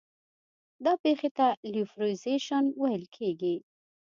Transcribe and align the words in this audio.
دا 0.85 0.93
پېښې 1.03 1.29
ته 1.37 1.47
لیوفیلیزیشن 1.71 2.63
ویل 2.81 3.03
کیږي. 3.15 3.55